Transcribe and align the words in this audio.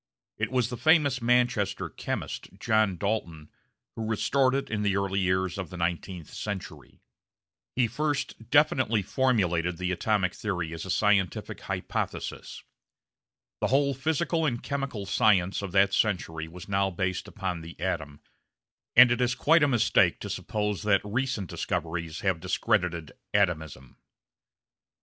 It 0.39 0.49
was 0.49 0.69
the 0.69 0.77
famous 0.77 1.21
Manchester 1.21 1.87
chemist, 1.87 2.49
John 2.59 2.97
Dalton, 2.97 3.51
who 3.95 4.07
restored 4.09 4.55
it 4.55 4.67
in 4.71 4.81
the 4.81 4.95
early 4.97 5.19
years 5.19 5.59
of 5.59 5.69
the 5.69 5.77
nineteenth 5.77 6.33
century. 6.33 7.03
He 7.75 7.85
first 7.87 8.49
definitely 8.49 9.03
formulated 9.03 9.77
the 9.77 9.91
atomic 9.91 10.33
theory 10.33 10.73
as 10.73 10.85
a 10.85 10.89
scientific 10.89 11.59
hypothesis. 11.59 12.63
The 13.59 13.67
whole 13.67 13.93
physical 13.93 14.43
and 14.43 14.63
chemical 14.63 15.05
science 15.05 15.61
of 15.61 15.71
that 15.73 15.93
century 15.93 16.47
was 16.47 16.67
now 16.67 16.89
based 16.89 17.27
upon 17.27 17.61
the 17.61 17.79
atom, 17.79 18.21
and 18.95 19.11
it 19.11 19.21
is 19.21 19.35
quite 19.35 19.61
a 19.61 19.67
mistake 19.67 20.19
to 20.21 20.31
suppose 20.31 20.81
that 20.81 21.01
recent 21.05 21.47
discoveries 21.47 22.21
have 22.21 22.39
discredited 22.39 23.11
"atomism." 23.35 23.97